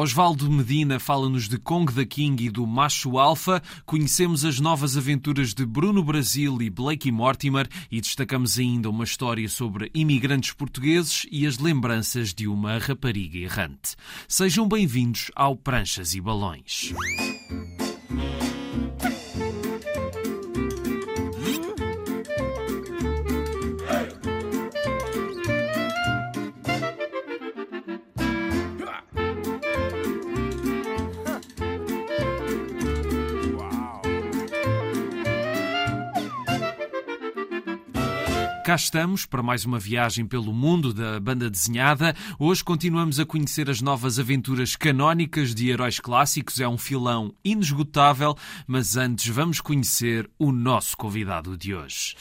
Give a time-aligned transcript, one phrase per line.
[0.00, 3.60] Osvaldo Medina fala-nos de Kong da King e do Macho Alfa.
[3.84, 9.48] Conhecemos as novas aventuras de Bruno Brasil e Blakey Mortimer e destacamos ainda uma história
[9.48, 13.96] sobre imigrantes portugueses e as lembranças de uma rapariga errante.
[14.28, 16.94] Sejam bem-vindos ao Pranchas e Balões.
[38.68, 42.14] Cá estamos para mais uma viagem pelo mundo da banda desenhada.
[42.38, 46.60] Hoje continuamos a conhecer as novas aventuras canónicas de heróis clássicos.
[46.60, 48.36] É um filão inesgotável,
[48.66, 52.14] mas antes vamos conhecer o nosso convidado de hoje.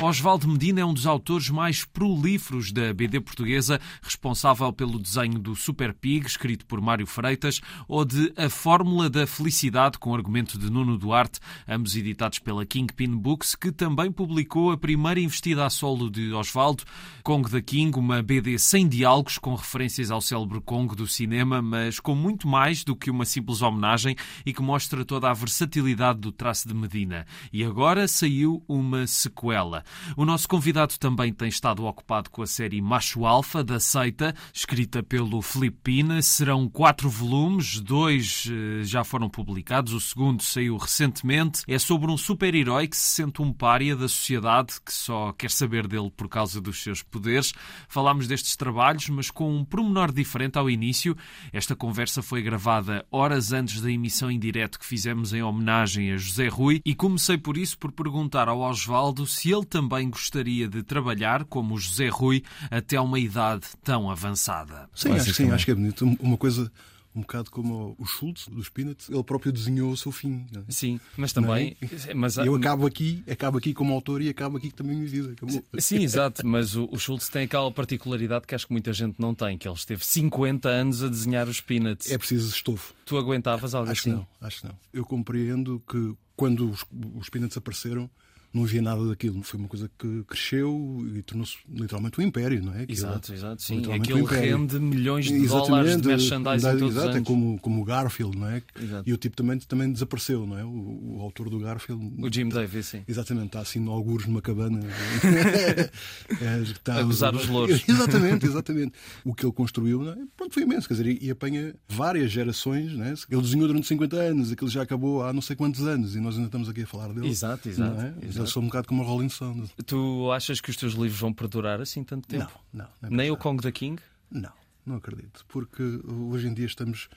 [0.00, 5.56] Osvaldo Medina é um dos autores mais prolíferos da BD portuguesa, responsável pelo desenho do
[5.56, 10.70] Super Pig, escrito por Mário Freitas, ou de A Fórmula da Felicidade, com argumento de
[10.70, 16.08] Nuno Duarte, ambos editados pela Kingpin Books, que também publicou a primeira investida a solo
[16.08, 16.84] de Osvaldo,
[17.24, 21.98] Kong the King, uma BD sem diálogos, com referências ao célebre Kong do cinema, mas
[21.98, 24.14] com muito mais do que uma simples homenagem
[24.46, 27.26] e que mostra toda a versatilidade do traço de Medina.
[27.52, 29.82] E agora saiu uma sequela.
[30.16, 35.02] O nosso convidado também tem estado ocupado com a série Macho Alfa, da Seita, escrita
[35.02, 36.22] pelo Felipe Pina.
[36.22, 41.62] Serão quatro volumes, dois eh, já foram publicados, o segundo saiu recentemente.
[41.66, 45.86] É sobre um super-herói que se sente um pária da sociedade, que só quer saber
[45.86, 47.52] dele por causa dos seus poderes.
[47.88, 51.16] Falámos destes trabalhos, mas com um promenor diferente ao início.
[51.52, 56.16] Esta conversa foi gravada horas antes da emissão em direto que fizemos em homenagem a
[56.16, 59.64] José Rui e comecei por isso por perguntar ao Osvaldo se ele
[60.10, 64.88] gostaria de trabalhar como o José Rui até uma idade tão avançada.
[64.94, 66.04] Sim, acho, sim acho que é bonito.
[66.20, 66.70] Uma coisa
[67.18, 70.46] um bocado como o Schultz, dos Peanuts, ele próprio desenhou o seu fim.
[70.54, 70.72] É?
[70.72, 71.76] Sim, mas também.
[72.06, 72.14] É?
[72.14, 75.32] Mas, eu acabo aqui, acabo aqui como autor e acabo aqui também minha vida.
[75.32, 75.64] Acabou.
[75.78, 79.34] Sim, exato, mas o, o Schultz tem aquela particularidade que acho que muita gente não
[79.34, 82.10] tem, que ele esteve 50 anos a desenhar os Peanuts.
[82.10, 82.94] É preciso estofo.
[83.04, 84.10] Tu aguentavas algo acho assim?
[84.10, 84.78] Que não, acho que não.
[84.92, 86.84] Eu compreendo que quando os,
[87.16, 88.08] os Peanuts apareceram
[88.52, 89.42] não havia nada daquilo.
[89.42, 92.82] Foi uma coisa que cresceu e tornou-se literalmente um império, não é?
[92.82, 93.62] Aquilo, exato, exato.
[93.62, 97.58] Sim, aquilo um rende milhões de Exatamente, dólares de merchandising exato, todos exato, é como,
[97.60, 98.62] como o Garfield, não é?
[98.80, 99.08] Exato.
[99.08, 100.64] E o tipo também, também desapareceu, não é?
[100.64, 102.12] O, o autor do Garfield.
[102.18, 103.02] O Jim Davis, sim.
[103.06, 104.80] Exatamente, está assim no algures numa cabana.
[106.40, 107.82] é, está a gozar os louros.
[107.88, 108.92] exatamente, exatamente.
[109.24, 110.18] O que ele construiu, não é?
[110.36, 113.14] Pronto, foi imenso, quer dizer, e, e apanha várias gerações, não é?
[113.30, 116.34] Ele desenhou durante 50 anos, aquilo já acabou há não sei quantos anos e nós
[116.34, 117.28] ainda estamos aqui a falar dele.
[117.28, 118.18] Exato, exato.
[118.38, 119.70] Eles são um bocado como a Rolling Stones.
[119.86, 122.52] Tu achas que os teus livros vão perdurar assim tanto tempo?
[122.72, 123.08] Não, não.
[123.08, 124.00] é Nem o Kong the King?
[124.30, 124.52] Não,
[124.84, 125.44] não acredito.
[125.48, 127.08] Porque hoje em dia estamos.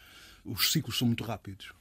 [0.45, 1.73] Os ciclos são muito rápidos.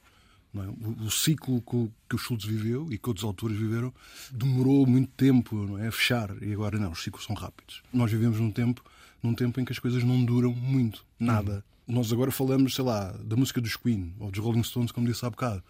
[0.54, 0.58] É?
[0.58, 3.94] O, o, ciclo que, que o Schultz viveu e que outros autores viveram
[4.32, 5.86] demorou muito tempo não é?
[5.86, 6.42] a fechar.
[6.42, 7.82] E agora não, os ciclos são rápidos.
[7.92, 8.82] Nós vivemos num tempo,
[9.22, 11.64] num tempo em que as coisas não duram muito, nada.
[11.86, 11.94] Hum.
[11.94, 15.24] Nós agora falamos, sei lá, da música dos Queen ou dos Rolling Stones, como disse
[15.24, 15.62] há bocado.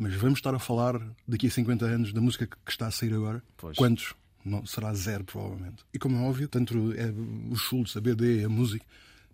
[0.00, 3.12] Mas vamos estar a falar daqui a 50 anos da música que está a sair
[3.12, 3.42] agora?
[3.58, 3.76] Pois.
[3.76, 4.14] Quantos?
[4.42, 5.84] Não, será zero, provavelmente.
[5.92, 7.12] E como é óbvio, tanto é,
[7.50, 8.82] o Schultz, a BD, a música,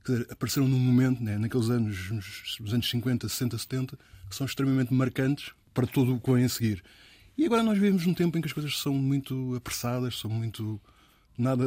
[0.04, 2.10] dizer, apareceram num momento, né, naqueles anos,
[2.58, 3.96] nos anos 50, 60, 70,
[4.28, 6.82] que são extremamente marcantes para todo o que vem a seguir.
[7.38, 10.80] E agora nós vivemos num tempo em que as coisas são muito apressadas, são muito
[11.38, 11.64] nada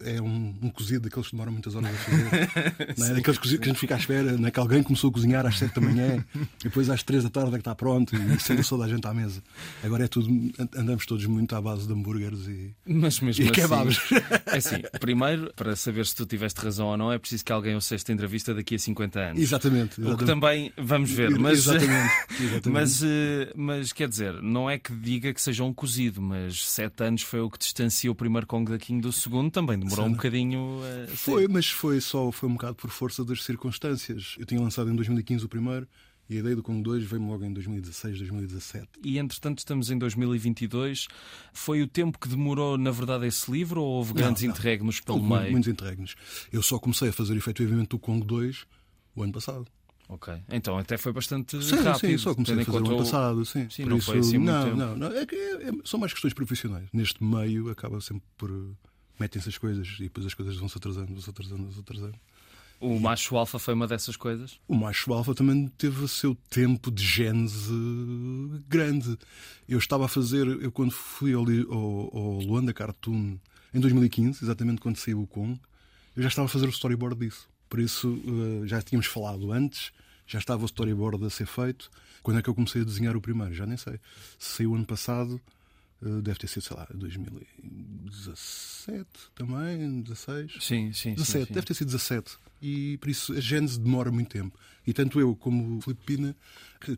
[0.00, 2.94] é um, um, cozido daqueles que demoram muitas horas a fazer.
[2.98, 3.14] não é?
[3.14, 4.50] Daqueles cozidos que a gente fica à espera, não é?
[4.50, 7.50] que alguém começou a cozinhar às 7 da manhã e depois às 3 da tarde
[7.50, 9.42] é que está pronto e sendo toda a gente à mesa.
[9.82, 10.28] Agora é tudo,
[10.76, 13.98] andamos todos muito à base de hambúrgueres e, mas mesmo e kebabs.
[13.98, 14.14] Assim,
[14.46, 17.74] é assim, primeiro, para saber se tu tiveste razão ou não, é preciso que alguém
[17.74, 19.42] ouça esta entrevista daqui a 50 anos.
[19.42, 20.00] Exatamente.
[20.00, 20.14] exatamente.
[20.14, 21.30] O que também vamos ver.
[21.38, 22.68] Mas, exatamente, exatamente.
[22.68, 27.04] Mas, eh, mas quer dizer, não é que diga que seja um cozido, mas 7
[27.04, 30.10] anos foi o que distancia o primeiro Kong da King do segundo também demorou Sim.
[30.10, 34.34] um bocadinho a Foi, mas foi só foi um bocado por força das circunstâncias.
[34.38, 35.86] Eu tinha lançado em 2015 o primeiro
[36.28, 38.88] e a ideia do Kong 2 veio logo em 2016, 2017.
[39.04, 41.06] E entretanto estamos em 2022.
[41.52, 44.54] Foi o tempo que demorou, na verdade, esse livro ou houve grandes não, não.
[44.54, 45.52] interregnos pelo houve meio?
[45.52, 46.14] Muitos interregnos.
[46.50, 48.64] Eu só comecei a fazer efetivamente o Kong 2
[49.14, 49.66] o ano passado.
[50.06, 52.10] Ok, então até foi bastante sim, rápido.
[52.10, 53.68] Sim, só comecei a fazer o ano passado, sim.
[53.70, 56.34] sim não isso, foi assim não, muito não, não, é, é, é, são mais questões
[56.34, 56.86] profissionais.
[56.92, 58.50] Neste meio acaba sempre por
[59.18, 62.14] metem-se as coisas e depois as coisas vão-se atrasando, vão-se atrasando, vão-se atrasando.
[62.80, 64.58] O macho alfa foi uma dessas coisas?
[64.68, 67.72] O macho alfa também teve o seu tempo de gênese
[68.68, 69.16] grande.
[69.68, 73.38] Eu estava a fazer, eu quando fui ao, ao, ao Luanda Cartoon
[73.72, 75.58] em 2015, exatamente quando saiu o Kong,
[76.16, 79.90] eu já estava a fazer o storyboard disso Por isso, uh, já tínhamos falado antes,
[80.26, 81.90] já estava o storyboard a ser feito.
[82.22, 83.52] Quando é que eu comecei a desenhar o primeiro?
[83.52, 83.98] Já nem sei.
[84.38, 85.40] Se saiu ano passado,
[86.22, 90.52] deve ter sido, sei lá, 2017 também, 16.
[90.60, 91.14] Sim, sim.
[91.14, 91.52] 17, sim, sim.
[91.52, 92.36] deve ter sido 17.
[92.62, 94.58] E por isso a gênese demora muito tempo.
[94.86, 96.36] E tanto eu como o Filipe Pina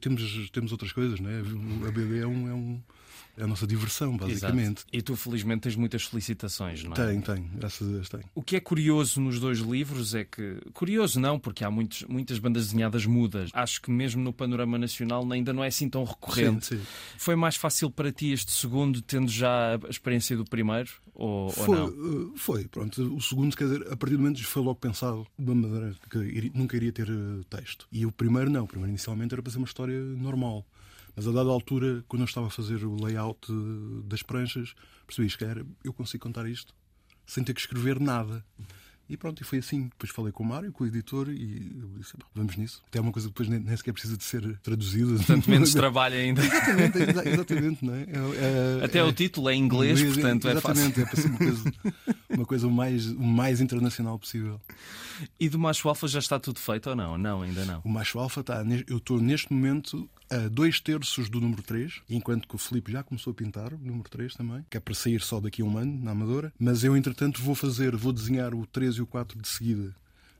[0.00, 1.38] temos, temos outras coisas, não é?
[1.88, 2.82] A BD é um, é um
[3.38, 4.78] a nossa diversão, basicamente.
[4.78, 4.86] Exato.
[4.92, 6.94] E tu, felizmente, tens muitas felicitações, não é?
[6.94, 8.24] Tenho, tenho, graças a Deus tenho.
[8.34, 10.58] O que é curioso nos dois livros é que.
[10.72, 13.50] Curioso não, porque há muitos, muitas bandas desenhadas mudas.
[13.52, 16.66] Acho que mesmo no panorama nacional ainda não é assim tão recorrente.
[16.66, 16.82] Sim, sim.
[17.18, 20.90] Foi mais fácil para ti este segundo, tendo já a experiência do primeiro?
[21.14, 22.32] Ou, foi, ou não?
[22.32, 23.14] Uh, foi, pronto.
[23.14, 26.52] O segundo, quer dizer, a partir do momento foi logo pensado de uma maneira que
[26.54, 27.86] nunca iria ter uh, texto.
[27.90, 28.64] E o primeiro não.
[28.64, 30.64] O primeiro inicialmente era para ser uma história normal.
[31.16, 33.48] Mas a dada altura, quando eu estava a fazer o layout
[34.04, 34.74] das pranchas,
[35.06, 36.74] percebi que era, eu consigo contar isto
[37.26, 38.44] sem ter que escrever nada.
[39.08, 39.84] E pronto, e foi assim.
[39.84, 42.82] Depois falei com o Mário, com o editor, e disse: vamos nisso.
[42.88, 45.16] Até é uma coisa que depois nem, sequer precisa de ser traduzida.
[45.24, 46.44] Tanto menos trabalho ainda.
[46.44, 48.02] Exatamente, exatamente não é?
[48.02, 50.86] é, é Até é, o título é em inglês, inglês portanto é fácil.
[50.86, 51.72] Exatamente, é para ser uma coisa,
[52.30, 54.60] uma coisa o, mais, o mais internacional possível.
[55.38, 57.16] E do Macho Alfa já está tudo feito ou não?
[57.16, 57.80] Não, ainda não.
[57.84, 58.64] O Macho Alfa está.
[58.86, 63.02] Eu estou neste momento a dois terços do número 3, enquanto que o Filipe já
[63.02, 65.78] começou a pintar o número 3 também, que é para sair só daqui a um
[65.78, 66.52] ano, na Amadora.
[66.58, 69.94] Mas eu, entretanto, vou fazer, vou desenhar o 3 e o 4 de seguida.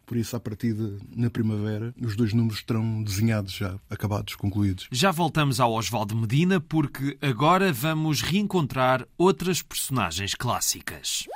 [0.07, 4.87] Por isso, à partida, na primavera, os dois números estarão desenhados já, acabados, concluídos.
[4.93, 11.27] Já voltamos ao Oswaldo Medina, porque agora vamos reencontrar outras personagens clássicas.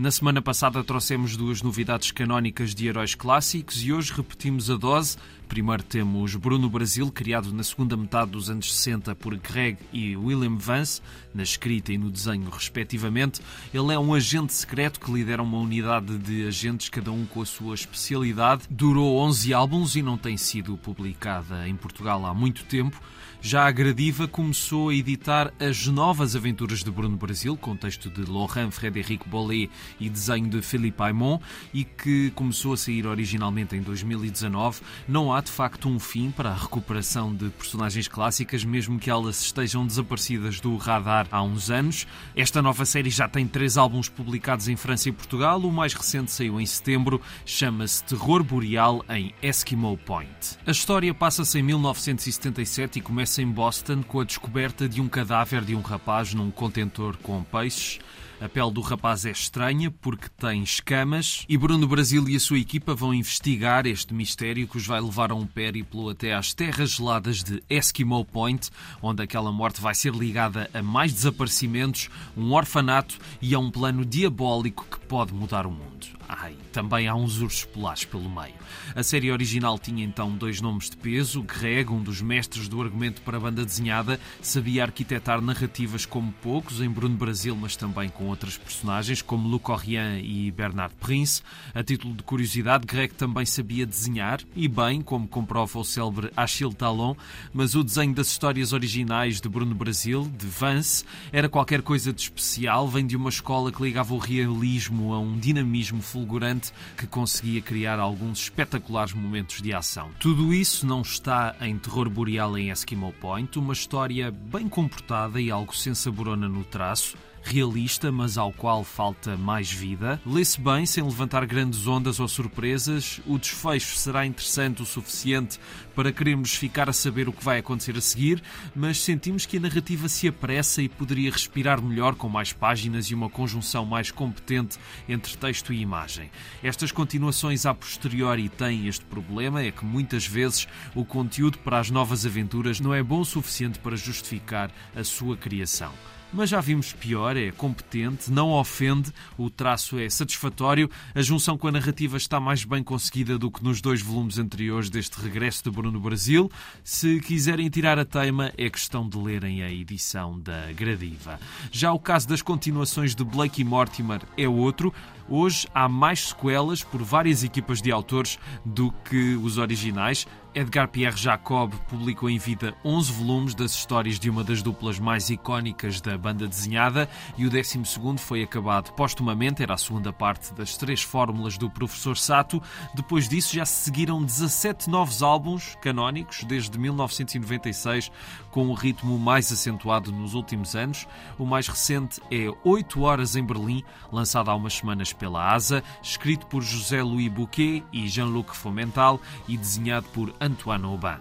[0.00, 5.18] Na semana passada trouxemos duas novidades canónicas de heróis clássicos e hoje repetimos a dose.
[5.46, 10.56] Primeiro temos Bruno Brasil, criado na segunda metade dos anos 60 por Greg e William
[10.56, 11.02] Vance,
[11.34, 13.42] na escrita e no desenho, respectivamente.
[13.74, 17.46] Ele é um agente secreto que lidera uma unidade de agentes, cada um com a
[17.46, 18.62] sua especialidade.
[18.70, 22.98] Durou 11 álbuns e não tem sido publicada em Portugal há muito tempo.
[23.42, 28.30] Já a Gradiva começou a editar as novas aventuras de Bruno Brasil, com texto de
[28.30, 31.40] Laurent Frédéric Bollet e desenho de Philippe Aymon,
[31.72, 34.82] e que começou a sair originalmente em 2019.
[35.08, 39.40] Não há de facto um fim para a recuperação de personagens clássicas, mesmo que elas
[39.40, 42.06] estejam desaparecidas do radar há uns anos.
[42.36, 45.58] Esta nova série já tem três álbuns publicados em França e Portugal.
[45.60, 50.58] O mais recente saiu em setembro, chama-se Terror Boreal em Eskimo Point.
[50.66, 55.08] A história passa-se em 1977 e começa começa em Boston com a descoberta de um
[55.08, 58.00] cadáver de um rapaz num contentor com peixes.
[58.40, 62.58] A pele do rapaz é estranha porque tem escamas e Bruno Brasil e a sua
[62.58, 66.92] equipa vão investigar este mistério que os vai levar a um périplo até às terras
[66.92, 68.70] geladas de Eskimo Point,
[69.02, 74.06] onde aquela morte vai ser ligada a mais desaparecimentos, um orfanato e a um plano
[74.06, 76.20] diabólico que pode mudar o mundo.
[76.26, 78.54] Ai, também há uns ursos polares pelo meio.
[78.94, 81.42] A série original tinha então dois nomes de peso.
[81.42, 86.80] Greg, um dos mestres do argumento para a banda desenhada, sabia arquitetar narrativas como poucos,
[86.80, 91.42] em Bruno Brasil, mas também com outras personagens, como Le Corrien e Bernard Prince.
[91.74, 96.74] A título de curiosidade, Greg também sabia desenhar, e bem, como comprova o célebre Achille
[96.74, 97.14] Talon,
[97.52, 102.22] mas o desenho das histórias originais de Bruno Brasil, de Vance, era qualquer coisa de
[102.22, 107.60] especial, vem de uma escola que ligava o realismo a um dinamismo fulgurante que conseguia
[107.60, 110.10] criar alguns espetaculares momentos de ação.
[110.18, 115.50] Tudo isso não está em Terror Boreal em Eskimo Point, uma história bem comportada e
[115.50, 120.20] algo sem saborona no traço, realista, mas ao qual falta mais vida.
[120.24, 123.20] Lê-se bem, sem levantar grandes ondas ou surpresas.
[123.26, 125.58] O desfecho será interessante o suficiente
[125.94, 128.42] para querermos ficar a saber o que vai acontecer a seguir,
[128.74, 133.14] mas sentimos que a narrativa se apressa e poderia respirar melhor com mais páginas e
[133.14, 134.78] uma conjunção mais competente
[135.08, 136.30] entre texto e imagem.
[136.62, 141.90] Estas continuações a posteriori têm este problema, é que muitas vezes o conteúdo para as
[141.90, 145.92] novas aventuras não é bom o suficiente para justificar a sua criação
[146.32, 151.68] mas já vimos pior, é competente, não ofende, o traço é satisfatório, a junção com
[151.68, 155.70] a narrativa está mais bem conseguida do que nos dois volumes anteriores deste regresso de
[155.70, 156.50] Bruno Brasil.
[156.84, 161.38] Se quiserem tirar a teima, é questão de lerem a edição da Gradiva.
[161.70, 164.92] Já o caso das continuações de Blake e Mortimer é outro.
[165.30, 170.26] Hoje há mais sequelas por várias equipas de autores do que os originais.
[170.52, 175.30] Edgar Pierre Jacob publicou em vida 11 volumes das histórias de uma das duplas mais
[175.30, 177.08] icónicas da banda desenhada
[177.38, 177.84] e o 12
[178.18, 182.60] foi acabado postumamente, era a segunda parte das três fórmulas do professor Sato.
[182.96, 188.10] Depois disso já se seguiram 17 novos álbuns canónicos desde 1996,
[188.50, 191.06] com um ritmo mais acentuado nos últimos anos.
[191.38, 196.46] O mais recente é 8 Horas em Berlim, lançado há umas semanas pela ASA, escrito
[196.46, 201.20] por José Louis Bouquet e Jean-Luc Fomental e desenhado por Antoine Aubin.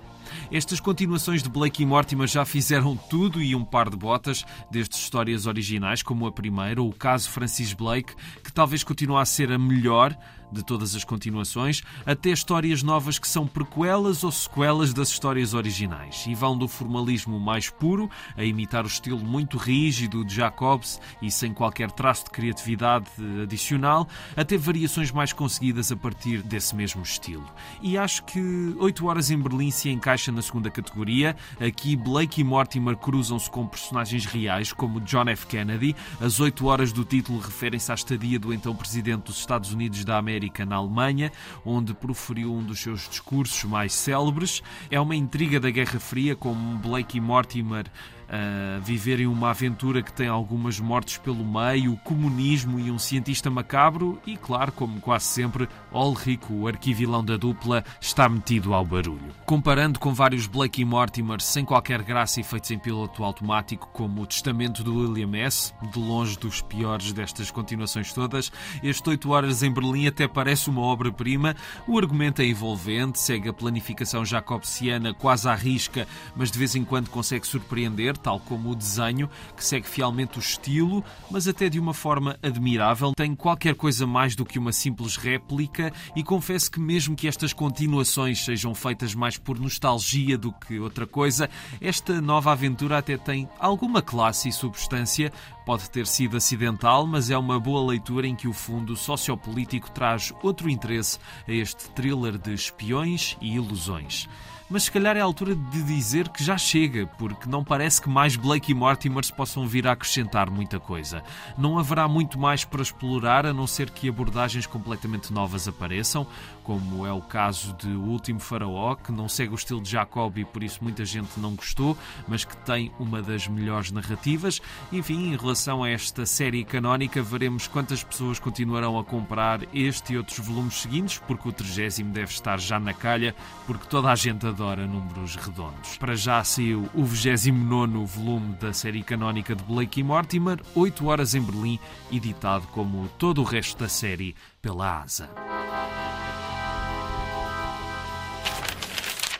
[0.51, 4.95] Estas continuações de Blake e Mortimer já fizeram tudo e um par de botas, desde
[4.95, 8.13] histórias originais como a primeira, o caso Francis Blake,
[8.43, 10.15] que talvez continue a ser a melhor,
[10.51, 16.25] de todas as continuações, até histórias novas que são prequelas ou sequelas das histórias originais
[16.27, 21.29] e vão do formalismo mais puro, a imitar o estilo muito rígido de Jacobs e
[21.29, 23.05] sem qualquer traço de criatividade
[23.43, 27.45] adicional, até variações mais conseguidas a partir desse mesmo estilo.
[27.81, 31.35] E acho que 8 Horas em Berlim se encaixa na segunda categoria.
[31.59, 35.45] Aqui Blake e Mortimer cruzam-se com personagens reais, como John F.
[35.47, 35.95] Kennedy.
[36.19, 40.17] As 8 horas do título referem-se à estadia do então presidente dos Estados Unidos da
[40.17, 41.31] América América na Alemanha,
[41.65, 44.63] onde proferiu um dos seus discursos mais célebres.
[44.89, 47.85] É uma intriga da Guerra Fria, com Blake e Mortimer
[48.29, 54.21] a viverem uma aventura que tem algumas mortes pelo meio, comunismo e um cientista macabro
[54.25, 59.33] e, claro, como quase sempre, Ulrich, o arquivilão da dupla, está metido ao barulho.
[59.45, 64.21] Comparando com vários Blake e Mortimer sem qualquer graça e feitos em piloto automático, como
[64.21, 68.51] o Testamento do William S., de longe dos piores destas continuações todas,
[68.83, 71.55] este 8 Horas em Berlim até parece uma obra-prima.
[71.87, 76.83] O argumento é envolvente, segue a planificação jacobsiana quase à risca, mas de vez em
[76.83, 81.79] quando consegue surpreender, tal como o desenho, que segue fielmente o estilo, mas até de
[81.79, 83.13] uma forma admirável.
[83.15, 87.53] Tem qualquer coisa mais do que uma simples réplica e confesso que, mesmo que estas
[87.53, 91.49] continuações sejam feitas mais por nostalgia do que outra coisa,
[91.81, 95.31] esta nova aventura até tem alguma classe e substância.
[95.65, 100.33] Pode ter sido acidental, mas é uma boa leitura em que o fundo sociopolítico traz
[100.41, 104.27] outro interesse a este thriller de espiões e ilusões
[104.69, 108.07] mas se calhar é a altura de dizer que já chega, porque não parece que
[108.07, 111.23] mais Blake e Mortimer se possam vir a acrescentar muita coisa.
[111.57, 116.27] Não haverá muito mais para explorar, a não ser que abordagens completamente novas apareçam,
[116.69, 120.37] como é o caso de O Último Faraó, que não segue o estilo de Jacob
[120.37, 121.97] e por isso muita gente não gostou,
[122.27, 124.61] mas que tem uma das melhores narrativas.
[124.91, 130.17] Enfim, em relação a esta série canónica, veremos quantas pessoas continuarão a comprar este e
[130.19, 133.35] outros volumes seguintes, porque o 30 deve estar já na calha,
[133.65, 135.97] porque toda a gente adora números redondos.
[135.97, 141.33] Para já saiu o 29 volume da série canónica de Blake e Mortimer, 8 horas
[141.33, 141.79] em Berlim,
[142.11, 145.27] editado como todo o resto da série pela ASA.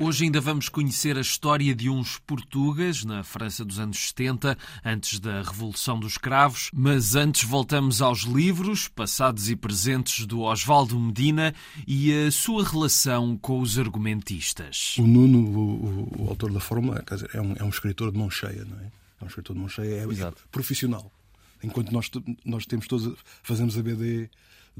[0.01, 5.20] Hoje ainda vamos conhecer a história de uns portugueses na França dos anos 70, antes
[5.20, 11.53] da Revolução dos Cravos, mas antes voltamos aos livros, passados e presentes do Oswaldo Medina
[11.86, 14.96] e a sua relação com os argumentistas.
[14.98, 18.18] O Nuno, o, o, o autor da Fórmula, dizer, é, um, é um escritor de
[18.18, 18.86] mão cheia, não é?
[19.20, 21.12] É um escritor de mão cheia, é, é profissional.
[21.62, 22.10] Enquanto nós,
[22.46, 24.29] nós temos todos, fazemos a BD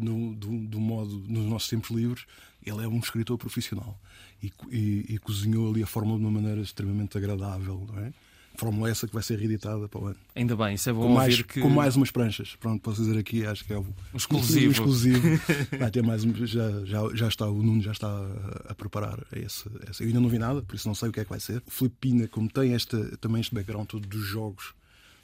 [0.04, 2.26] no, do, do modo, nos nossos tempos livres,
[2.66, 4.00] ele é um escritor profissional
[4.42, 8.14] e, e, e, cozinhou ali a fórmula de uma maneira extremamente agradável, não é?
[8.56, 10.18] Fórmula essa que vai ser reeditada para o ano.
[10.36, 11.62] Ainda bem, isso é bom com mais, que...
[11.62, 12.58] com mais umas pranchas.
[12.60, 13.82] Pronto, posso dizer aqui, acho que é o
[14.14, 14.68] um exclusivo.
[14.68, 15.22] Um exclusivo.
[15.80, 19.70] vai ter mais já, já, já está, o Nuno já está a, a preparar esse,
[19.90, 21.40] esse, Eu ainda não vi nada, por isso não sei o que é que vai
[21.40, 21.64] ser.
[21.66, 24.74] O Filipe Pina, como tem esta, também este background todo dos jogos,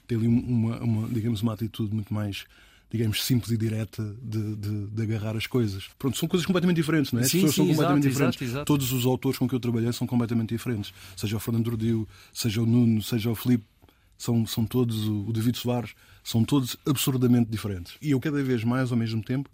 [0.06, 2.46] tem ali uma, uma, digamos, uma atitude muito mais
[2.96, 5.88] digamos, simples e direta de, de, de, agarrar as coisas.
[5.98, 7.24] Pronto, são coisas completamente diferentes, não é?
[7.24, 8.42] As sim, pessoas sim, são completamente exato, diferentes.
[8.42, 8.64] Exato, exato.
[8.66, 10.92] Todos os autores com que eu trabalhei são completamente diferentes.
[11.16, 13.64] Seja o Fernando Rodil, seja o Nuno, seja o Filipe,
[14.16, 17.96] são, são todos, o David Soares, são todos absurdamente diferentes.
[18.00, 19.50] E eu cada vez mais, ao mesmo tempo,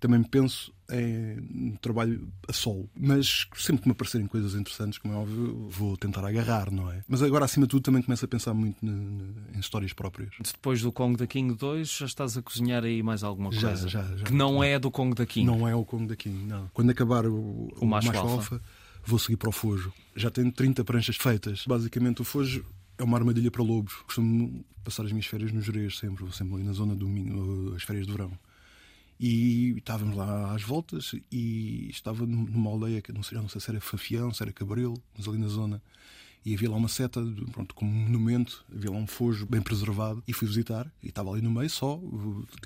[0.00, 2.88] também penso em trabalho a solo.
[2.98, 7.04] Mas sempre que me aparecerem coisas interessantes, como é óbvio, vou tentar agarrar, não é?
[7.06, 10.30] Mas agora, acima de tudo, também começo a pensar muito em histórias próprias.
[10.40, 13.88] Depois do Kong da King 2, já estás a cozinhar aí mais alguma já, coisa?
[13.88, 14.24] Já, já.
[14.24, 15.46] Que não é do Kong da King?
[15.46, 16.70] Não é o Kong da King, não.
[16.72, 18.54] Quando acabar o, o, o Macho, Macho Alfa.
[18.54, 18.62] Alfa,
[19.04, 19.92] vou seguir para o Fojo.
[20.16, 21.64] Já tenho 30 pranchas feitas.
[21.66, 22.64] Basicamente, o Fojo
[22.96, 23.94] é uma armadilha para lobos.
[24.06, 27.74] Costumo passar as minhas férias nos Jerez sempre, vou sempre ali na zona do Minho,
[27.74, 28.32] as férias de verão.
[29.20, 33.70] E estávamos lá às voltas e estava numa aldeia que não sei, não sei se
[33.70, 35.82] era Fafião, se era Cabril, mas ali na zona.
[36.44, 37.20] E havia lá uma seta,
[37.52, 40.22] pronto, como um monumento, havia lá um fojo bem preservado.
[40.26, 42.00] E fui visitar, e estava ali no meio só,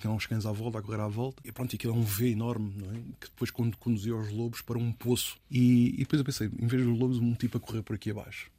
[0.01, 1.43] tinha uns cães à volta, a correr à volta.
[1.45, 3.01] E pronto, aquilo é um V enorme, não é?
[3.19, 5.37] Que depois conduzia os lobos para um poço.
[5.51, 8.11] E, e depois eu pensei, em vez dos lobos, um tipo a correr por aqui
[8.11, 8.51] abaixo.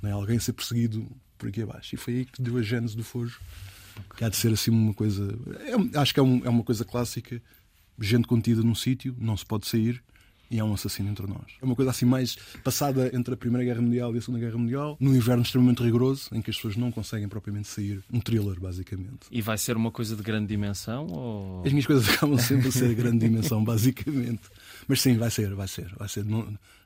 [0.00, 0.12] Não é?
[0.12, 1.94] Alguém a ser perseguido por aqui abaixo.
[1.94, 3.40] E foi aí que deu a gênese do fojo.
[4.16, 5.36] Que há de ser assim uma coisa.
[5.60, 7.40] É, acho que é, um, é, uma coisa clássica.
[8.00, 10.02] Gente contida num sítio, não se pode sair.
[10.50, 11.52] E há um assassino entre nós.
[11.60, 14.58] É uma coisa assim mais passada entre a Primeira Guerra Mundial e a Segunda Guerra
[14.58, 18.02] Mundial, num inverno extremamente rigoroso, em que as pessoas não conseguem propriamente sair.
[18.12, 19.26] Um thriller, basicamente.
[19.30, 21.06] E vai ser uma coisa de grande dimensão?
[21.06, 21.62] Ou...
[21.64, 24.42] As minhas coisas acabam sempre a ser de grande dimensão, basicamente.
[24.86, 25.94] Mas sim, vai ser, vai ser.
[25.96, 26.24] Vai ser.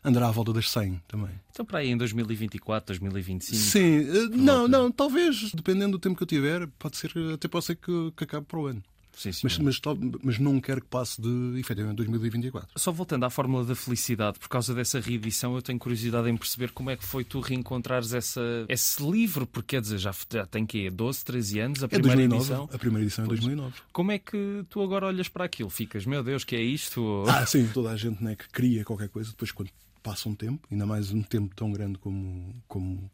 [0.05, 1.31] Andará à volta das 100 também.
[1.51, 3.57] Então, para aí em 2024, 2025?
[3.57, 7.65] Sim, eh, não, não, talvez, dependendo do tempo que eu tiver, pode ser, até pode
[7.65, 8.83] ser que, que acabe para o ano.
[9.19, 9.81] Sim, mas, mas,
[10.23, 12.71] mas, não quero que passe de, efetivamente, 2024.
[12.77, 16.71] Só voltando à fórmula da felicidade, por causa dessa reedição, eu tenho curiosidade em perceber
[16.71, 20.65] como é que foi tu reencontrares essa, esse livro, porque quer dizer, já, já tem
[20.65, 22.71] que 12, 13 anos, a é primeira 2009, edição.
[22.73, 23.75] A primeira edição é 2009.
[23.93, 25.69] Como é que tu agora olhas para aquilo?
[25.69, 27.25] Ficas, meu Deus, que é isto?
[27.39, 29.71] Ah, sim, toda a gente né, que cria qualquer coisa, depois quando
[30.03, 33.11] passa um tempo, ainda mais um tempo tão grande como, como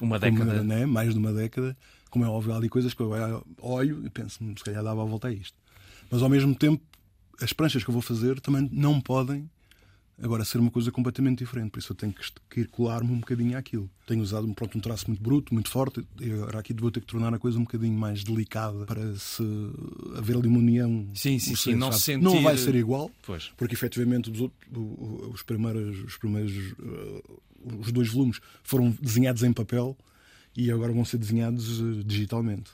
[0.00, 1.76] uma década, como, né, mais de uma década,
[2.16, 3.12] como é óbvio, há ali coisas que eu
[3.60, 5.54] olho e penso, se calhar dava a volta a isto.
[6.10, 6.82] Mas ao mesmo tempo,
[7.42, 9.50] as pranchas que eu vou fazer também não podem
[10.22, 11.72] agora ser uma coisa completamente diferente.
[11.72, 12.14] Por isso eu tenho
[12.48, 13.90] que ir colar-me um bocadinho àquilo.
[14.06, 17.06] Tenho usado pronto, um traço muito bruto, muito forte, e agora aqui vou ter que
[17.06, 19.42] tornar a coisa um bocadinho mais delicada para se
[20.16, 21.06] haver ali uma união.
[21.14, 21.74] Sim, sim, sim.
[21.74, 22.24] Não, sentir...
[22.24, 23.52] não vai ser igual, pois.
[23.58, 24.50] porque efetivamente os,
[25.34, 27.40] os primeiros, os, primeiros uh,
[27.78, 29.94] os dois volumes foram desenhados em papel
[30.56, 32.70] e agora vão ser desenhados uh, digitalmente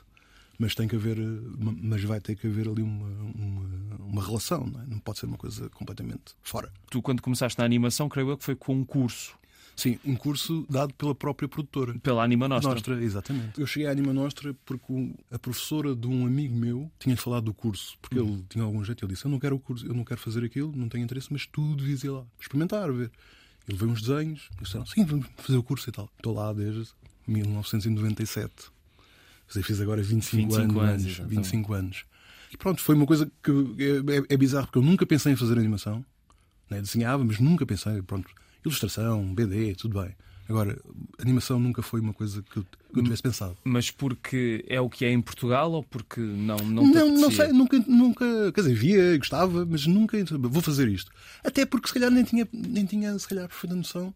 [0.57, 1.17] mas tem que haver,
[1.57, 4.85] mas vai ter que haver ali uma, uma, uma relação, não, é?
[4.85, 6.71] não, pode ser uma coisa completamente fora.
[6.89, 9.35] Tu, quando começaste na animação, creio eu que foi com um curso.
[9.75, 11.97] Sim, um curso dado pela própria produtora.
[11.99, 12.71] Pela Anima Nostra.
[12.71, 13.59] Nostra, exatamente.
[13.59, 17.53] Eu cheguei à Anima Nostra porque a professora de um amigo meu tinha falado do
[17.53, 18.35] curso, porque hum.
[18.35, 19.03] ele tinha algum jeito.
[19.03, 21.27] Ele disse: Eu não quero o curso, eu não quero fazer aquilo, não tenho interesse,
[21.31, 23.11] mas tu devias ir lá, experimentar, ver.
[23.67, 26.07] Ele veio uns desenhos, disseram: Sim, vamos fazer o curso e tal.
[26.17, 26.87] Estou lá desde
[27.27, 28.51] 1997.
[29.61, 31.19] Fiz agora 25, 25 anos.
[31.19, 32.05] anos 25 anos.
[32.51, 35.35] E pronto, foi uma coisa que é, é, é bizarro, porque eu nunca pensei em
[35.35, 36.05] fazer animação.
[36.69, 36.81] Né?
[36.81, 38.01] Desenhava, mas nunca pensei.
[38.01, 38.29] Pronto,
[38.63, 40.15] ilustração, BD, tudo bem.
[40.47, 40.77] Agora,
[41.19, 43.57] animação nunca foi uma coisa que eu, que eu tivesse pensado.
[43.63, 47.47] Mas porque é o que é em Portugal ou porque não não Não, não sei,
[47.47, 51.11] nunca, nunca, quer dizer, via, gostava, mas nunca vou fazer isto.
[51.43, 54.13] Até porque se calhar nem tinha, nem tinha se calhar perfeita noção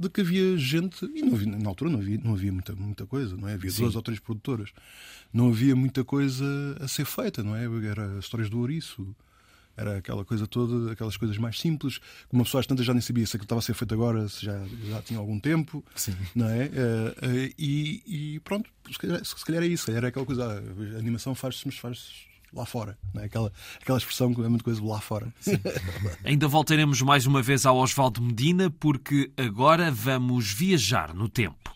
[0.00, 3.36] de que havia gente, e não na altura não havia, não havia muita, muita coisa,
[3.36, 3.52] não é?
[3.52, 3.82] Havia Sim.
[3.82, 4.70] duas ou três produtoras.
[5.30, 6.44] Não havia muita coisa
[6.80, 7.64] a ser feita, não é?
[7.86, 9.14] Era histórias do ouriço.
[9.76, 13.00] Era aquela coisa toda, aquelas coisas mais simples, que uma pessoa às tantas já nem
[13.00, 14.58] sabia se aquilo estava a ser feito agora, se já,
[14.88, 15.84] já tinha algum tempo.
[15.94, 16.16] Sim.
[16.34, 16.64] Não é?
[16.64, 19.84] Eh, eh, e, e pronto, se calhar, se calhar é isso.
[19.84, 22.98] Se calhar é aquela coisa, ah, a animação faz-se, mas faz lá fora.
[23.14, 23.26] Não é?
[23.26, 25.32] aquela, aquela expressão que é muita coisa lá fora.
[26.24, 31.74] Ainda voltaremos mais uma vez ao Oswaldo Medina, porque agora vamos viajar no tempo.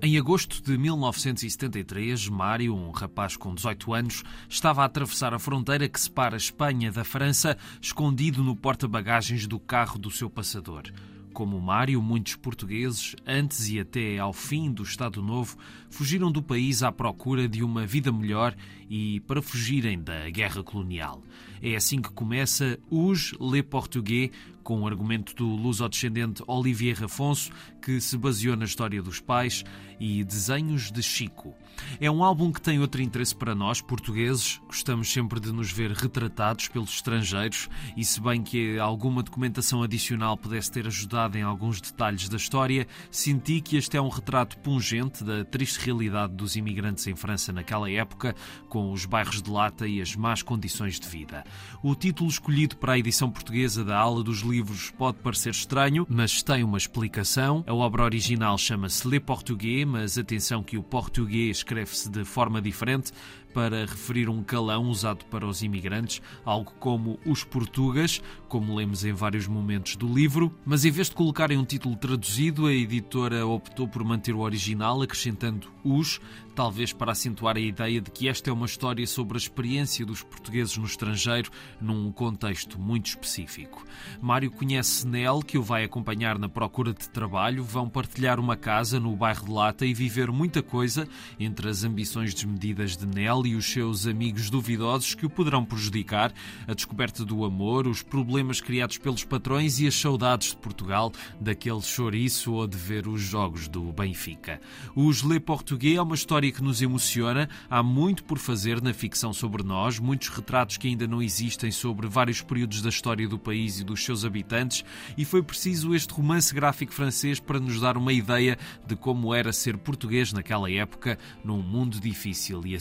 [0.00, 5.88] Em agosto de 1973, Mário, um rapaz com 18 anos, estava a atravessar a fronteira
[5.88, 10.84] que separa a Espanha da França, escondido no porta-bagagens do carro do seu passador.
[11.32, 15.56] Como Mário, muitos portugueses, antes e até ao fim do Estado Novo,
[15.90, 18.54] fugiram do país à procura de uma vida melhor
[18.88, 21.22] e para fugirem da guerra colonial.
[21.62, 24.30] É assim que começa Os Le Portugais,
[24.62, 29.64] com o argumento do luso-descendente Olivier Rafonso, que se baseou na história dos pais,
[29.98, 31.54] e desenhos de Chico.
[32.00, 34.60] É um álbum que tem outro interesse para nós, portugueses.
[34.66, 40.36] Gostamos sempre de nos ver retratados pelos estrangeiros, e se bem que alguma documentação adicional
[40.36, 45.24] pudesse ter ajudado em alguns detalhes da história, senti que este é um retrato pungente
[45.24, 48.36] da triste realidade dos imigrantes em França naquela época,
[48.68, 51.44] com os bairros de lata e as más condições de vida.
[51.82, 56.42] O título escolhido para a edição portuguesa da aula dos livros pode parecer estranho, mas
[56.42, 57.64] tem uma explicação.
[57.66, 63.12] A obra original chama-se Le Portugais, mas atenção que o português escreve-se de forma diferente
[63.52, 69.12] para referir um calão usado para os imigrantes, algo como os portugas, como lemos em
[69.12, 73.88] vários momentos do livro, mas em vez de colocarem um título traduzido, a editora optou
[73.88, 76.20] por manter o original, acrescentando os,
[76.54, 80.22] talvez para acentuar a ideia de que esta é uma história sobre a experiência dos
[80.22, 83.84] portugueses no estrangeiro num contexto muito específico.
[84.20, 88.98] Mário conhece Nel, que o vai acompanhar na procura de trabalho, vão partilhar uma casa
[88.98, 91.06] no bairro de Lata e viver muita coisa
[91.38, 96.32] entre as ambições desmedidas de Nel e os seus amigos duvidosos que o poderão prejudicar,
[96.66, 101.80] a descoberta do amor, os problemas criados pelos patrões e as saudades de Portugal daquele
[101.80, 104.60] chouriço ou de ver os jogos do Benfica.
[104.94, 107.48] Os Le Portugais é uma história que nos emociona.
[107.68, 112.08] Há muito por fazer na ficção sobre nós, muitos retratos que ainda não existem sobre
[112.08, 114.84] vários períodos da história do país e dos seus habitantes,
[115.16, 119.52] e foi preciso este romance gráfico francês para nos dar uma ideia de como era
[119.52, 122.74] ser português naquela época, num mundo difícil e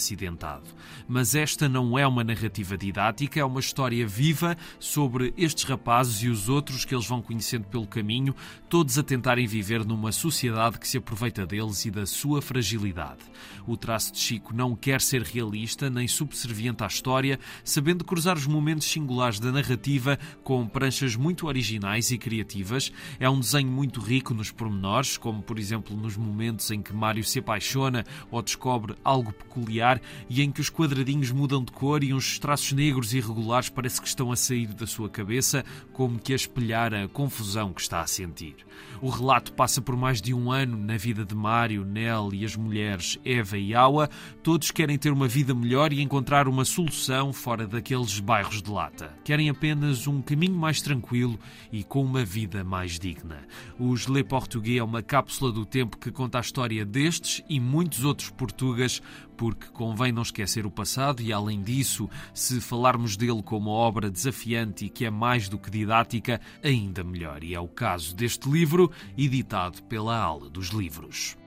[1.07, 6.27] Mas esta não é uma narrativa didática, é uma história viva sobre estes rapazes e
[6.27, 8.36] os outros que eles vão conhecendo pelo caminho,
[8.69, 13.19] todos a tentarem viver numa sociedade que se aproveita deles e da sua fragilidade.
[13.65, 18.47] O traço de Chico não quer ser realista nem subserviente à história, sabendo cruzar os
[18.47, 22.91] momentos singulares da narrativa com pranchas muito originais e criativas.
[23.19, 27.23] É um desenho muito rico nos pormenores, como por exemplo nos momentos em que Mário
[27.23, 32.13] se apaixona ou descobre algo peculiar e em que os quadradinhos mudam de cor e
[32.13, 36.36] uns traços negros irregulares parece que estão a sair da sua cabeça, como que a
[36.36, 38.56] espelhar a confusão que está a sentir.
[39.02, 42.56] O relato passa por mais de um ano na vida de Mário, Nel e as
[42.56, 44.10] mulheres Eva e Aua.
[44.41, 49.13] Todos querem ter uma vida melhor e encontrar uma solução fora daqueles bairros de lata.
[49.23, 51.39] Querem apenas um caminho mais tranquilo
[51.71, 53.45] e com uma vida mais digna.
[53.80, 58.04] Os Le Portugais é uma cápsula do tempo que conta a história destes e muitos
[58.04, 59.02] outros portugueses,
[59.38, 64.86] porque convém não esquecer o passado e, além disso, se falarmos dele como obra desafiante
[64.86, 67.43] e que é mais do que didática, ainda melhor.
[67.43, 71.38] E é o caso deste livro, editado pela Aula dos Livros.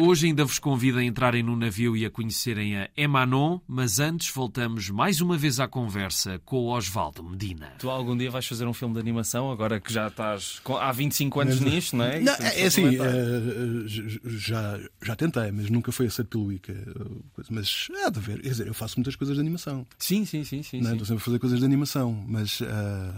[0.00, 4.30] Hoje ainda vos convido a entrarem no navio e a conhecerem a Emanon, mas antes
[4.30, 7.72] voltamos mais uma vez à conversa com o Osvaldo Medina.
[7.80, 10.92] Tu algum dia vais fazer um filme de animação, agora que já estás com, há
[10.92, 12.20] 25 anos mas, nisto, não é?
[12.20, 13.88] Não, é assim, uh,
[14.24, 16.76] já, já tentei, mas nunca foi aceito pelo ICA.
[17.50, 19.84] Mas há de ver, quer dizer, eu faço muitas coisas de animação.
[19.98, 20.62] Sim, sim, sim.
[20.62, 20.92] sim, não, sim.
[20.92, 22.60] Estou sempre a fazer coisas de animação, mas.
[22.60, 22.66] Uh,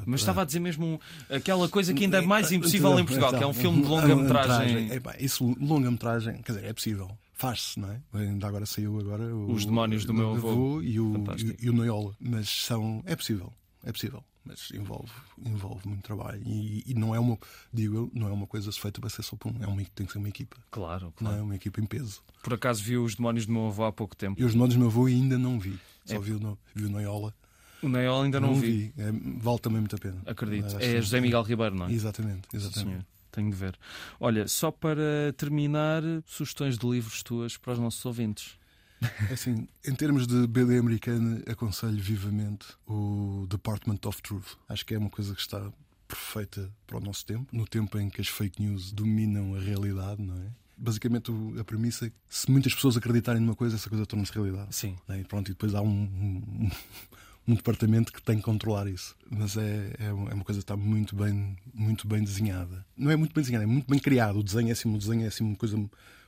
[0.07, 3.38] mas estava a dizer mesmo aquela coisa que ainda é mais impossível em Portugal, então,
[3.38, 4.90] que é um filme de longa-metragem.
[5.19, 7.11] Isso, longa-metragem, quer dizer, é possível.
[7.35, 8.01] Faz-se, não é?
[8.13, 11.73] Ainda agora saiu agora o, Os Demónios do Meu Avô e o, e, e o
[11.73, 12.15] Noiola.
[12.21, 13.03] Mas são.
[13.05, 13.53] É possível.
[13.83, 14.23] É possível.
[14.45, 15.13] Mas envolve,
[15.45, 16.43] envolve muito trabalho.
[16.47, 17.39] E, e não é uma,
[17.73, 19.63] digo eu, não é uma coisa feita para ser só por um.
[19.63, 20.57] É uma, tem que ser uma equipa.
[20.71, 21.35] Claro, claro.
[21.35, 22.23] Não é uma equipa em peso.
[22.43, 24.41] Por acaso viu os Demónios do Meu Avô há pouco tempo?
[24.41, 25.79] E os Demónios do Meu Avô ainda não vi.
[26.05, 26.19] Só é.
[26.19, 27.35] vi, o, vi o Noiola.
[27.83, 28.93] O Noiola ainda não, não vi.
[28.95, 28.95] vi.
[28.97, 30.23] É, vale também muito a pena.
[30.25, 30.77] Acredito.
[30.79, 31.93] É José Miguel Ribeiro, não é?
[31.93, 33.01] Exatamente, exatamente.
[33.01, 33.79] Sim, tenho de ver.
[34.19, 38.59] Olha, só para terminar, sugestões de livros tuas para os nossos ouvintes.
[39.31, 44.57] É assim, em termos de BD americana, aconselho vivamente o Department of Truth.
[44.69, 45.73] Acho que é uma coisa que está
[46.07, 50.21] perfeita para o nosso tempo, no tempo em que as fake news dominam a realidade,
[50.21, 50.49] não é?
[50.77, 54.75] Basicamente, a premissa é que se muitas pessoas acreditarem numa coisa, essa coisa torna-se realidade.
[54.75, 54.97] Sim.
[55.09, 55.21] É?
[55.21, 56.71] E pronto, e depois há um, um,
[57.51, 59.17] um departamento que tem que controlar isso.
[59.29, 62.85] Mas é, é, é, uma coisa que está muito bem, muito bem desenhada.
[62.97, 64.39] Não é muito bem desenhada, é muito bem criado.
[64.39, 65.77] O desenho é assim, o desenho é assim uma coisa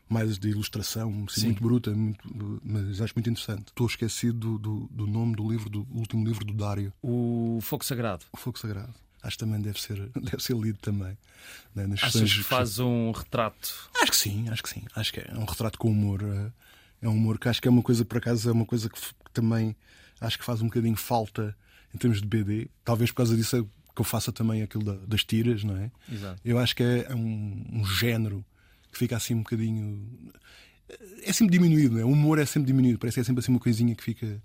[0.08, 3.68] mais de ilustração, assim, muito bruta, muito, mas acho muito interessante.
[3.68, 6.92] Estou esquecido do, do, do, nome do livro, do último livro do Dário.
[7.02, 8.24] O Fogo Sagrado.
[8.32, 8.92] O Fogo Sagrado.
[9.22, 11.16] Acho que também deve ser, deve ser lido também.
[11.74, 13.90] Né, nas Achas que faz um retrato?
[14.02, 14.82] Acho que sim, acho que sim.
[14.94, 16.22] Acho que é um retrato com humor.
[16.22, 18.90] É, é um humor que acho que é uma coisa, por acaso, é uma coisa
[18.90, 19.00] que
[19.32, 19.74] também
[20.22, 21.56] acho que faz um bocadinho falta
[21.94, 22.68] em termos de BD.
[22.84, 25.90] Talvez por causa disso que eu faça também aquilo da, das tiras, não é?
[26.10, 26.40] Exato.
[26.44, 28.44] Eu acho que é um, um, género
[28.90, 30.32] que fica assim um bocadinho.
[31.22, 32.04] É sempre diminuído, não é?
[32.04, 34.42] O humor é sempre diminuído, parece que é sempre assim uma coisinha que fica,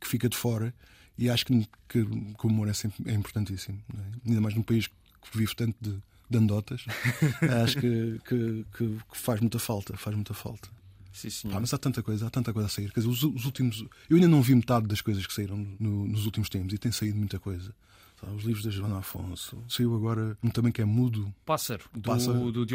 [0.00, 0.72] que fica de fora.
[1.16, 4.28] E acho que, que, que o humor é sempre é importantíssimo, é?
[4.28, 5.96] ainda mais num país que vive tanto de,
[6.28, 6.84] de andotas.
[7.62, 10.68] acho que, que, que faz muita falta, faz muita falta.
[11.14, 11.48] Sim.
[11.48, 12.92] Pá, mas há tanta coisa, há tanta coisa a sair.
[12.92, 13.84] Quer dizer, os, os últimos.
[14.10, 16.92] Eu ainda não vi metade das coisas que saíram no, nos últimos tempos e tem
[16.92, 17.72] saído muita coisa.
[18.32, 19.58] Os livros da Joana Afonso.
[19.68, 21.32] Saiu agora um também que é mudo.
[21.44, 22.66] Pássaro, do, Pássaro, do e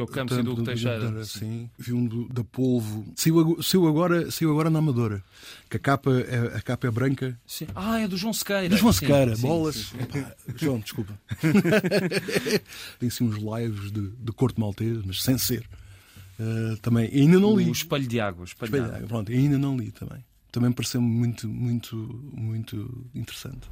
[0.44, 1.26] do Hugo Teixeira.
[1.26, 1.70] Sim.
[1.78, 3.06] Vi um do, da Polvo.
[3.16, 5.24] Saiu, saiu, agora, saiu agora na Amadora.
[5.70, 7.40] Que a capa é, a capa é branca.
[7.48, 7.68] Sim.
[7.74, 8.70] Ah, é do João Sequeira.
[8.70, 9.76] Do João Sequeira, sim, bolas.
[9.76, 10.06] Sim, sim.
[10.06, 11.20] Pá, João, desculpa.
[13.00, 15.68] Tem assim uns lives de, de corte maltês, mas sem ser.
[16.40, 17.70] Uh, também ainda não li.
[17.70, 18.46] O Espelho de Água.
[18.46, 19.08] Espelho, Espelho de Água.
[19.08, 20.24] Pronto, ainda não li também.
[20.52, 21.96] Também pareceu muito, muito,
[22.34, 23.70] muito interessante.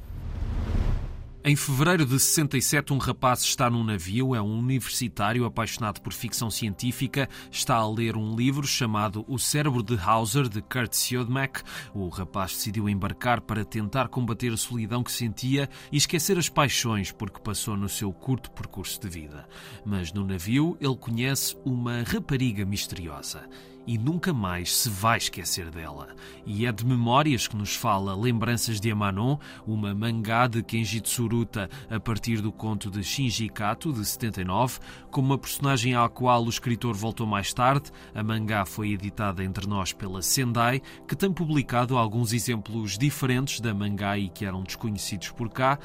[1.44, 6.50] Em fevereiro de 67, um rapaz está num navio, é um universitário apaixonado por ficção
[6.50, 11.62] científica, está a ler um livro chamado O Cérebro de Hauser, de Kurt Siodmak.
[11.94, 17.12] O rapaz decidiu embarcar para tentar combater a solidão que sentia e esquecer as paixões
[17.12, 19.48] porque passou no seu curto percurso de vida.
[19.86, 23.48] Mas no navio ele conhece uma rapariga misteriosa
[23.88, 26.08] e nunca mais se vai esquecer dela.
[26.44, 31.70] E é de memórias que nos fala Lembranças de Amanon, uma mangá de Kenji Tsuruta
[31.88, 34.78] a partir do conto de Shinji Kato, de 79,
[35.10, 37.90] como uma personagem à qual o escritor voltou mais tarde.
[38.14, 43.72] A mangá foi editada entre nós pela Sendai, que tem publicado alguns exemplos diferentes da
[43.72, 45.78] mangá e que eram desconhecidos por cá.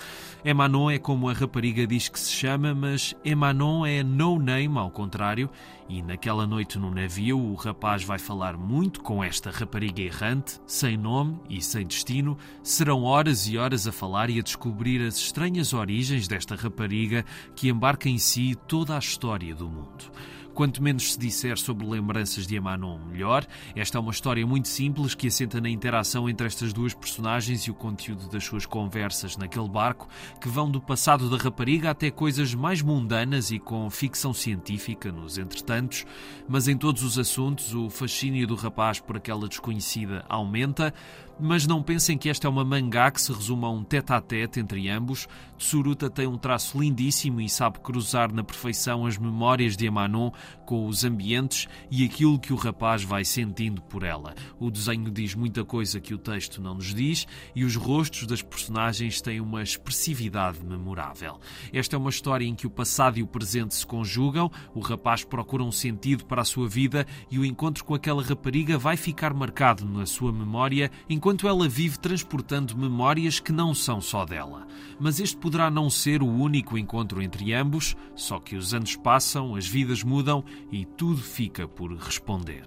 [0.44, 4.92] Emanon é como a rapariga diz que se chama, mas Emanon é no name ao
[4.92, 5.50] contrário,
[5.94, 10.98] e naquela noite no navio o rapaz vai falar muito com esta rapariga errante, sem
[10.98, 12.36] nome e sem destino.
[12.64, 17.24] Serão horas e horas a falar e a descobrir as estranhas origens desta rapariga
[17.56, 20.12] que embarca em si toda a história do mundo.
[20.54, 23.46] Quanto menos se disser sobre lembranças de Emanon, melhor.
[23.76, 27.72] Esta é uma história muito simples que assenta na interação entre estas duas personagens e
[27.72, 30.08] o conteúdo das suas conversas naquele barco,
[30.40, 35.40] que vão do passado da rapariga até coisas mais mundanas e com ficção científica nos
[35.40, 36.06] entretantos.
[36.48, 40.94] Mas em todos os assuntos, o fascínio do rapaz por aquela desconhecida aumenta.
[41.40, 44.88] Mas não pensem que esta é uma mangá que se resume a um tete-a-tete entre
[44.90, 45.28] ambos.
[45.58, 50.32] Tsuruta tem um traço lindíssimo e sabe cruzar na perfeição as memórias de Emanon
[50.74, 54.34] com os ambientes e aquilo que o rapaz vai sentindo por ela.
[54.60, 58.42] O desenho diz muita coisa que o texto não nos diz e os rostos das
[58.42, 61.40] personagens têm uma expressividade memorável.
[61.72, 65.24] Esta é uma história em que o passado e o presente se conjugam, o rapaz
[65.24, 69.32] procura um sentido para a sua vida e o encontro com aquela rapariga vai ficar
[69.32, 74.66] marcado na sua memória enquanto ela vive transportando memórias que não são só dela.
[75.00, 79.56] Mas este poderá não ser o único encontro entre ambos, só que os anos passam,
[79.56, 82.66] as vidas mudam e tudo fica por responder.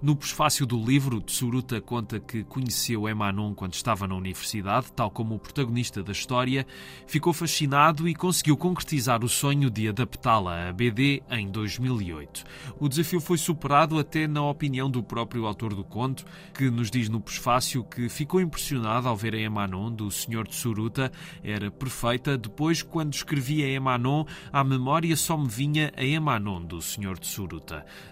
[0.00, 5.34] No prefácio do livro, Tsuruta conta que conheceu Emanon quando estava na universidade, tal como
[5.34, 6.64] o protagonista da história,
[7.04, 12.44] ficou fascinado e conseguiu concretizar o sonho de adaptá-la à BD em 2008.
[12.78, 17.08] O desafio foi superado até na opinião do próprio autor do conto, que nos diz
[17.08, 20.46] no prefácio que ficou impressionado ao ver a Emanon do Sr.
[20.46, 21.10] Tsuruta,
[21.42, 27.18] era perfeita, depois quando escrevia Emanon, à memória só me vinha a Emanon do Sr.
[27.18, 27.27] Tsuruta.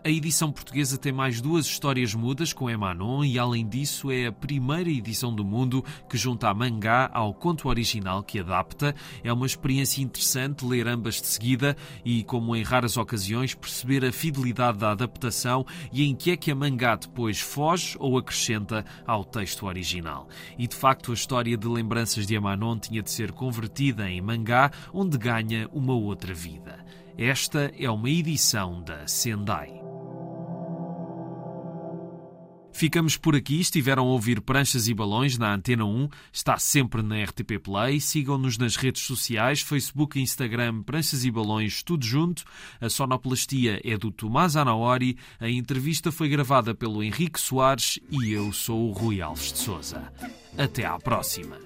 [0.05, 4.33] A edição portuguesa tem mais duas histórias mudas com Emanon e, além disso, é a
[4.33, 8.95] primeira edição do mundo que junta a mangá ao conto original que adapta.
[9.25, 14.13] É uma experiência interessante ler ambas de seguida e, como em raras ocasiões, perceber a
[14.13, 19.25] fidelidade da adaptação e em que é que a mangá depois foge ou acrescenta ao
[19.25, 20.29] texto original.
[20.59, 24.71] E, de facto, a história de lembranças de Emanon tinha de ser convertida em mangá,
[24.93, 26.85] onde ganha uma outra vida.
[27.19, 29.73] Esta é uma edição da Sendai.
[32.71, 33.59] Ficamos por aqui.
[33.59, 36.11] Estiveram a ouvir Pranchas e Balões na Antena 1.
[36.31, 38.01] Está sempre na RTP Play.
[38.01, 42.45] Sigam-nos nas redes sociais, Facebook Instagram, Pranchas e Balões, tudo junto.
[42.79, 45.17] A sonoplastia é do Tomás Anaori.
[45.41, 50.13] A entrevista foi gravada pelo Henrique Soares e eu sou o Rui Alves de Souza.
[50.59, 51.57] Até à próxima.